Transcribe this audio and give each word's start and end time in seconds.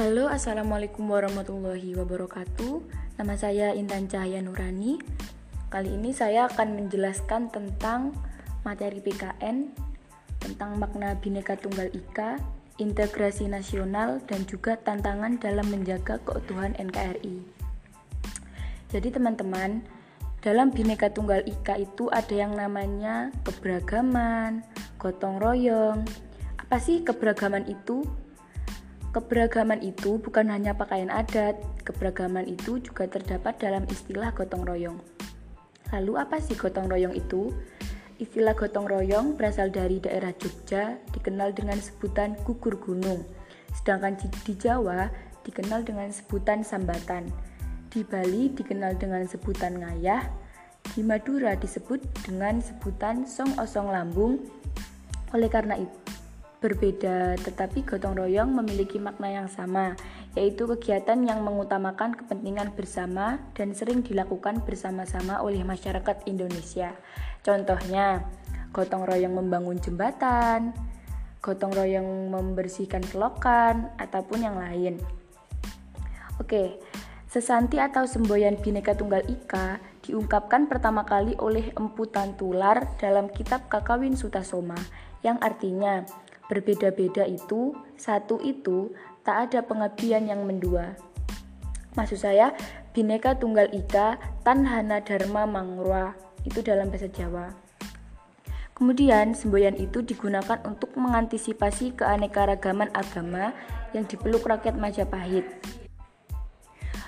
Halo, 0.00 0.32
Assalamualaikum 0.32 1.12
warahmatullahi 1.12 1.92
wabarakatuh. 1.92 2.80
Nama 3.20 3.36
saya 3.36 3.76
Intan 3.76 4.08
Cahaya 4.08 4.40
Nurani. 4.40 4.96
Kali 5.68 5.92
ini 5.92 6.16
saya 6.16 6.48
akan 6.48 6.72
menjelaskan 6.72 7.52
tentang 7.52 8.16
materi 8.64 9.04
PKN 9.04 9.76
Tentang 10.40 10.80
makna 10.80 11.20
Bhinneka 11.20 11.60
Tunggal 11.60 11.92
Ika, 11.92 12.40
integrasi 12.80 13.52
nasional, 13.52 14.24
dan 14.24 14.48
juga 14.48 14.80
tantangan 14.80 15.36
dalam 15.36 15.68
menjaga 15.68 16.16
keutuhan 16.24 16.72
NKRI 16.80 17.44
Jadi 18.88 19.08
teman-teman, 19.12 19.84
dalam 20.40 20.72
Bhinneka 20.72 21.12
Tunggal 21.12 21.44
Ika 21.44 21.76
itu 21.76 22.08
ada 22.08 22.32
yang 22.32 22.56
namanya 22.56 23.28
keberagaman, 23.44 24.64
gotong 24.96 25.36
royong. 25.36 26.08
Apa 26.56 26.80
sih 26.80 27.04
keberagaman 27.04 27.68
itu? 27.68 28.29
Keberagaman 29.10 29.82
itu 29.82 30.22
bukan 30.22 30.46
hanya 30.54 30.70
pakaian 30.70 31.10
adat, 31.10 31.58
keberagaman 31.82 32.46
itu 32.46 32.78
juga 32.78 33.10
terdapat 33.10 33.58
dalam 33.58 33.82
istilah 33.90 34.30
gotong 34.30 34.62
royong. 34.62 35.02
Lalu 35.90 36.12
apa 36.14 36.38
sih 36.38 36.54
gotong 36.54 36.86
royong 36.86 37.18
itu? 37.18 37.50
Istilah 38.22 38.54
gotong 38.54 38.86
royong 38.86 39.34
berasal 39.34 39.74
dari 39.74 39.98
daerah 39.98 40.30
Jogja, 40.38 40.94
dikenal 41.10 41.50
dengan 41.58 41.82
sebutan 41.82 42.38
gugur 42.46 42.78
gunung. 42.78 43.26
Sedangkan 43.74 44.14
di 44.14 44.54
Jawa 44.54 45.10
dikenal 45.42 45.82
dengan 45.82 46.14
sebutan 46.14 46.62
sambatan. 46.62 47.26
Di 47.90 48.06
Bali 48.06 48.54
dikenal 48.54 48.94
dengan 48.94 49.26
sebutan 49.26 49.82
ngayah. 49.82 50.22
Di 50.94 51.02
Madura 51.02 51.58
disebut 51.58 51.98
dengan 52.22 52.62
sebutan 52.62 53.26
song 53.26 53.58
osong 53.58 53.90
lambung. 53.90 54.38
Oleh 55.34 55.50
karena 55.50 55.74
itu, 55.74 55.99
berbeda, 56.60 57.40
tetapi 57.40 57.82
gotong 57.88 58.14
royong 58.14 58.52
memiliki 58.52 59.00
makna 59.00 59.32
yang 59.32 59.48
sama, 59.48 59.96
yaitu 60.36 60.68
kegiatan 60.68 61.16
yang 61.24 61.40
mengutamakan 61.40 62.12
kepentingan 62.12 62.76
bersama 62.76 63.40
dan 63.56 63.72
sering 63.72 64.04
dilakukan 64.04 64.60
bersama-sama 64.68 65.40
oleh 65.40 65.64
masyarakat 65.64 66.28
Indonesia. 66.28 66.92
Contohnya, 67.40 68.28
gotong 68.76 69.08
royong 69.08 69.40
membangun 69.40 69.80
jembatan, 69.80 70.76
gotong 71.40 71.72
royong 71.72 72.28
membersihkan 72.28 73.00
selokan, 73.08 73.88
ataupun 73.96 74.44
yang 74.44 74.60
lain. 74.60 75.00
Oke, 76.36 76.76
sesanti 77.24 77.80
atau 77.80 78.04
semboyan 78.04 78.60
Bhinneka 78.60 78.92
Tunggal 78.92 79.24
Ika 79.24 79.80
diungkapkan 80.04 80.68
pertama 80.68 81.08
kali 81.08 81.32
oleh 81.40 81.72
Empu 81.72 82.04
Tantular 82.04 82.84
dalam 83.00 83.32
kitab 83.32 83.72
Kakawin 83.72 84.12
Sutasoma, 84.12 84.76
yang 85.24 85.40
artinya 85.40 86.04
Berbeda-beda 86.50 87.22
itu, 87.30 87.78
satu 87.94 88.42
itu, 88.42 88.90
tak 89.22 89.46
ada 89.46 89.62
pengabdian 89.62 90.26
yang 90.26 90.42
mendua. 90.42 90.98
Maksud 91.94 92.18
saya, 92.18 92.50
Bineka 92.90 93.38
Tunggal 93.38 93.70
Ika 93.70 94.18
Tanhana 94.42 94.98
Dharma 94.98 95.46
Mangrua, 95.46 96.10
itu 96.42 96.58
dalam 96.58 96.90
bahasa 96.90 97.06
Jawa. 97.06 97.54
Kemudian, 98.74 99.30
semboyan 99.38 99.78
itu 99.78 100.02
digunakan 100.02 100.58
untuk 100.66 100.90
mengantisipasi 100.98 101.94
keanekaragaman 101.94 102.90
agama 102.98 103.54
yang 103.94 104.02
dipeluk 104.10 104.42
rakyat 104.42 104.74
Majapahit. 104.74 105.46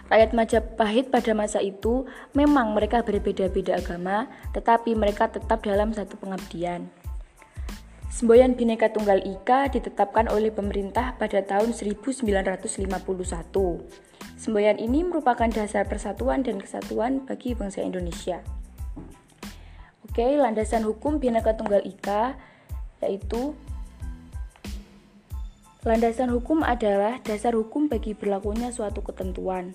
Rakyat 0.07 0.31
Majapahit 0.37 1.09
pada 1.09 1.33
masa 1.33 1.59
itu 1.59 2.07
memang 2.37 2.77
mereka 2.77 3.01
berbeda-beda 3.03 3.81
agama, 3.81 4.29
tetapi 4.55 4.93
mereka 4.95 5.33
tetap 5.33 5.65
dalam 5.67 5.91
satu 5.91 6.15
pengabdian. 6.21 7.02
Semboyan 8.13 8.53
Bhinneka 8.53 8.93
Tunggal 8.93 9.25
Ika 9.25 9.73
ditetapkan 9.73 10.29
oleh 10.29 10.53
pemerintah 10.53 11.17
pada 11.17 11.41
tahun 11.41 11.73
1951. 11.73 12.77
Semboyan 14.37 14.77
ini 14.77 15.01
merupakan 15.01 15.49
dasar 15.49 15.89
persatuan 15.89 16.45
dan 16.45 16.61
kesatuan 16.61 17.25
bagi 17.25 17.57
bangsa 17.57 17.81
Indonesia. 17.81 18.45
Oke, 20.05 20.29
landasan 20.37 20.85
hukum 20.85 21.25
Bhinneka 21.25 21.57
Tunggal 21.57 21.89
Ika 21.89 22.37
yaitu 23.01 23.57
Landasan 25.83 26.31
hukum 26.31 26.63
adalah 26.63 27.19
dasar 27.25 27.57
hukum 27.57 27.91
bagi 27.91 28.13
berlakunya 28.15 28.71
suatu 28.71 29.01
ketentuan. 29.03 29.73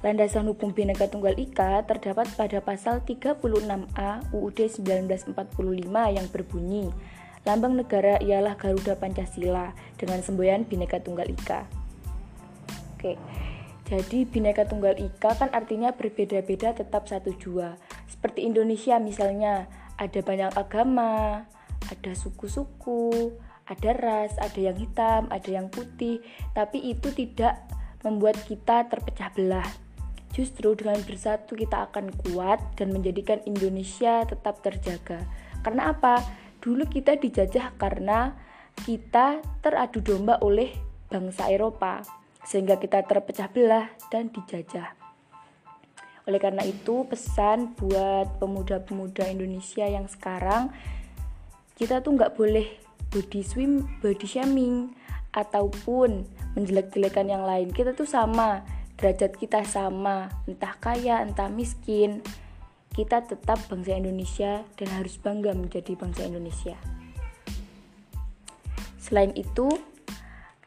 Landasan 0.00 0.46
hukum 0.46 0.72
Bhinneka 0.72 1.10
Tunggal 1.10 1.36
Ika 1.36 1.84
terdapat 1.90 2.30
pada 2.38 2.62
pasal 2.62 3.02
36A 3.02 4.30
UUD 4.32 4.58
1945 4.78 5.36
yang 5.90 6.26
berbunyi 6.32 6.88
Lambang 7.48 7.72
negara 7.72 8.20
ialah 8.20 8.60
Garuda 8.60 9.00
Pancasila 9.00 9.72
dengan 9.96 10.20
semboyan 10.20 10.68
Bhinneka 10.68 11.00
Tunggal 11.00 11.32
Ika. 11.32 11.64
Oke. 12.96 13.16
Jadi 13.88 14.28
Bhinneka 14.28 14.68
Tunggal 14.68 15.00
Ika 15.00 15.34
kan 15.34 15.48
artinya 15.50 15.96
berbeda-beda 15.96 16.76
tetap 16.76 17.08
satu 17.08 17.32
jua. 17.40 17.80
Seperti 18.06 18.44
Indonesia 18.44 19.00
misalnya, 19.00 19.66
ada 19.96 20.20
banyak 20.20 20.52
agama, 20.54 21.48
ada 21.88 22.12
suku-suku, 22.12 23.34
ada 23.66 23.90
ras, 23.96 24.36
ada 24.36 24.60
yang 24.60 24.76
hitam, 24.76 25.26
ada 25.32 25.48
yang 25.48 25.72
putih, 25.72 26.20
tapi 26.52 26.92
itu 26.92 27.08
tidak 27.10 27.56
membuat 28.04 28.36
kita 28.44 28.86
terpecah 28.86 29.32
belah. 29.32 29.70
Justru 30.30 30.78
dengan 30.78 30.98
bersatu 31.02 31.58
kita 31.58 31.90
akan 31.90 32.14
kuat 32.14 32.62
dan 32.78 32.94
menjadikan 32.94 33.42
Indonesia 33.48 34.22
tetap 34.28 34.62
terjaga. 34.62 35.26
Karena 35.66 35.90
apa? 35.90 36.22
Dulu 36.60 36.84
kita 36.86 37.16
dijajah 37.16 37.74
karena 37.80 38.36
kita 38.84 39.40
teradu 39.64 40.04
domba 40.04 40.36
oleh 40.44 40.72
bangsa 41.08 41.48
Eropa, 41.48 42.04
sehingga 42.44 42.76
kita 42.76 43.04
terpecah 43.04 43.48
belah 43.48 43.88
dan 44.12 44.28
dijajah. 44.28 44.92
Oleh 46.28 46.40
karena 46.40 46.62
itu, 46.62 47.08
pesan 47.08 47.74
buat 47.80 48.38
pemuda-pemuda 48.38 49.32
Indonesia 49.32 49.88
yang 49.88 50.06
sekarang, 50.06 50.70
kita 51.80 52.04
tuh 52.04 52.14
nggak 52.14 52.36
boleh 52.36 52.68
body 53.08 53.40
swim, 53.40 53.88
body 54.04 54.28
shaming, 54.28 54.92
ataupun 55.32 56.28
menjelek-jelekan 56.54 57.26
yang 57.26 57.42
lain. 57.42 57.72
Kita 57.72 57.96
tuh 57.96 58.06
sama, 58.06 58.62
derajat 59.00 59.32
kita 59.40 59.64
sama, 59.64 60.28
entah 60.44 60.76
kaya, 60.76 61.24
entah 61.24 61.48
miskin 61.48 62.20
kita 62.90 63.22
tetap 63.22 63.58
bangsa 63.70 63.94
Indonesia 63.94 64.66
dan 64.74 64.88
harus 64.98 65.14
bangga 65.16 65.54
menjadi 65.54 65.94
bangsa 65.94 66.26
Indonesia. 66.26 66.74
Selain 68.98 69.30
itu, 69.38 69.70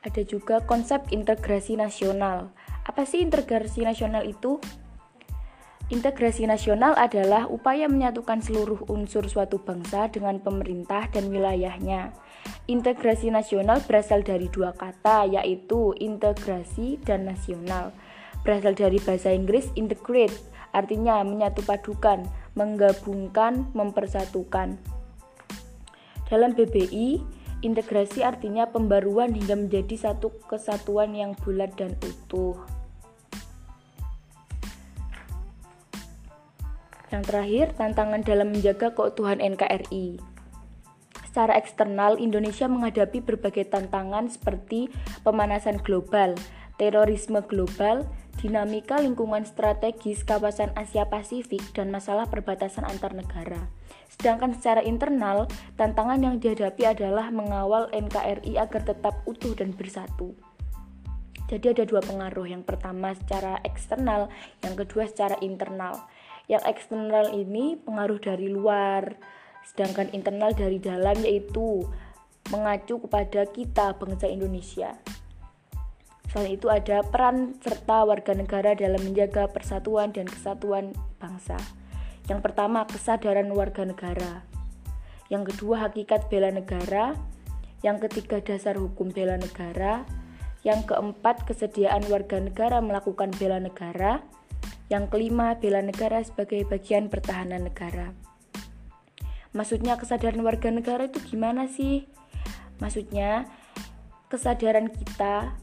ada 0.03 0.21
juga 0.27 0.59
konsep 0.63 1.03
integrasi 1.11 1.79
nasional. 1.79 2.51
Apa 2.83 3.07
sih 3.07 3.23
integrasi 3.23 3.87
nasional 3.87 4.27
itu? 4.27 4.59
Integrasi 5.91 6.47
nasional 6.47 6.95
adalah 6.95 7.47
upaya 7.51 7.91
menyatukan 7.91 8.39
seluruh 8.39 8.87
unsur 8.87 9.27
suatu 9.27 9.59
bangsa 9.59 10.07
dengan 10.07 10.39
pemerintah 10.39 11.11
dan 11.11 11.27
wilayahnya. 11.27 12.15
Integrasi 12.71 13.31
nasional 13.31 13.83
berasal 13.83 14.23
dari 14.23 14.47
dua 14.47 14.71
kata, 14.71 15.27
yaitu 15.27 15.91
integrasi 15.99 16.99
dan 17.03 17.27
nasional. 17.27 17.91
Berasal 18.47 18.75
dari 18.75 18.99
bahasa 18.99 19.31
Inggris 19.31 19.71
integrate 19.75 20.35
artinya 20.73 21.21
menyatu 21.21 21.61
padukan, 21.63 22.25
menggabungkan, 22.57 23.69
mempersatukan. 23.77 24.81
Dalam 26.27 26.51
BBI, 26.57 27.21
integrasi 27.61 28.25
artinya 28.25 28.67
pembaruan 28.67 29.31
hingga 29.31 29.55
menjadi 29.55 30.11
satu 30.11 30.33
kesatuan 30.49 31.13
yang 31.13 31.37
bulat 31.39 31.71
dan 31.77 31.95
utuh. 32.01 32.57
Yang 37.13 37.23
terakhir, 37.29 37.65
tantangan 37.77 38.25
dalam 38.25 38.49
menjaga 38.49 38.89
keutuhan 38.97 39.37
NKRI. 39.37 40.17
Secara 41.29 41.57
eksternal, 41.57 42.17
Indonesia 42.17 42.65
menghadapi 42.65 43.21
berbagai 43.21 43.69
tantangan 43.69 44.33
seperti 44.33 44.89
pemanasan 45.21 45.77
global, 45.81 46.33
terorisme 46.81 47.41
global, 47.45 48.05
dinamika 48.43 48.99
lingkungan 48.99 49.47
strategis 49.47 50.27
kawasan 50.27 50.75
Asia 50.75 51.07
Pasifik, 51.07 51.63
dan 51.71 51.87
masalah 51.87 52.27
perbatasan 52.27 52.83
antar 52.83 53.15
negara. 53.15 53.71
Sedangkan 54.11 54.51
secara 54.51 54.83
internal, 54.83 55.47
tantangan 55.79 56.19
yang 56.19 56.43
dihadapi 56.43 56.83
adalah 56.83 57.31
mengawal 57.31 57.87
NKRI 57.95 58.59
agar 58.59 58.83
tetap 58.83 59.23
utuh 59.23 59.55
dan 59.55 59.71
bersatu. 59.71 60.35
Jadi 61.47 61.71
ada 61.71 61.87
dua 61.87 62.03
pengaruh, 62.03 62.51
yang 62.51 62.67
pertama 62.67 63.15
secara 63.15 63.63
eksternal, 63.63 64.27
yang 64.59 64.75
kedua 64.75 65.07
secara 65.07 65.39
internal. 65.39 66.03
Yang 66.51 66.67
eksternal 66.67 67.31
ini 67.31 67.79
pengaruh 67.79 68.19
dari 68.19 68.51
luar, 68.51 69.15
sedangkan 69.71 70.11
internal 70.11 70.51
dari 70.51 70.83
dalam 70.83 71.15
yaitu 71.23 71.87
mengacu 72.51 72.99
kepada 72.99 73.47
kita 73.47 73.95
bangsa 73.95 74.27
Indonesia. 74.27 74.99
Selain 76.33 76.57
itu 76.57 76.65
ada 76.65 77.05
peran 77.05 77.53
serta 77.61 78.09
warga 78.09 78.33
negara 78.33 78.73
dalam 78.73 78.97
menjaga 79.05 79.45
persatuan 79.45 80.09
dan 80.09 80.25
kesatuan 80.25 80.97
bangsa. 81.21 81.61
Yang 82.25 82.41
pertama, 82.49 82.89
kesadaran 82.89 83.53
warga 83.53 83.85
negara. 83.85 84.41
Yang 85.29 85.53
kedua, 85.53 85.85
hakikat 85.85 86.33
bela 86.33 86.49
negara. 86.49 87.13
Yang 87.85 88.09
ketiga, 88.09 88.41
dasar 88.41 88.81
hukum 88.81 89.13
bela 89.13 89.37
negara. 89.37 90.09
Yang 90.65 90.89
keempat, 90.89 91.45
kesediaan 91.45 92.01
warga 92.09 92.41
negara 92.41 92.81
melakukan 92.81 93.29
bela 93.37 93.61
negara. 93.61 94.25
Yang 94.89 95.13
kelima, 95.13 95.53
bela 95.61 95.85
negara 95.85 96.17
sebagai 96.25 96.65
bagian 96.65 97.13
pertahanan 97.13 97.69
negara. 97.69 98.09
Maksudnya 99.53 100.01
kesadaran 100.01 100.41
warga 100.41 100.73
negara 100.73 101.05
itu 101.05 101.21
gimana 101.21 101.69
sih? 101.69 102.09
Maksudnya 102.81 103.45
kesadaran 104.33 104.89
kita 104.89 105.61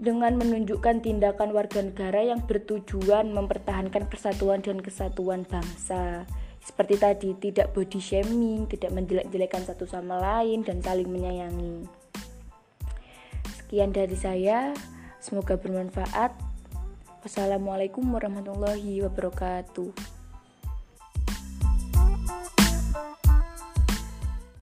dengan 0.00 0.36
menunjukkan 0.40 1.04
tindakan 1.04 1.52
warga 1.52 1.84
negara 1.84 2.24
yang 2.24 2.44
bertujuan 2.44 3.32
mempertahankan 3.32 4.08
persatuan 4.08 4.64
dan 4.64 4.80
kesatuan 4.80 5.44
bangsa. 5.44 6.24
Seperti 6.66 6.98
tadi, 6.98 7.30
tidak 7.38 7.70
body 7.76 8.00
shaming, 8.02 8.66
tidak 8.66 8.90
menjelek-jelekan 8.90 9.62
satu 9.62 9.86
sama 9.86 10.18
lain, 10.18 10.66
dan 10.66 10.82
saling 10.82 11.06
menyayangi. 11.06 11.86
Sekian 13.62 13.94
dari 13.94 14.18
saya, 14.18 14.74
semoga 15.22 15.54
bermanfaat. 15.54 16.34
Wassalamualaikum 17.22 18.02
warahmatullahi 18.10 19.02
wabarakatuh. 19.06 20.15